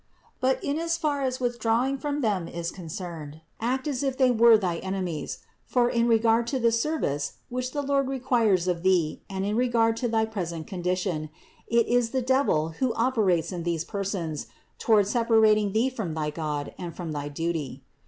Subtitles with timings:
[0.39, 4.57] But in as far as withdrawing from them is concerned, act as if they were
[4.57, 7.01] thy enemies; for in regard to the ser 2 20
[7.49, 10.07] 286 CITY OF GOD vice, which the Lord requires of thee and in regard to
[10.07, 11.29] thy present condition,
[11.67, 14.47] it is the devil who operates in these persons
[14.79, 17.83] toward separating thee from thy God and from thy duty.